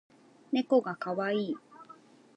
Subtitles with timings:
[0.51, 1.55] ねこがかわいい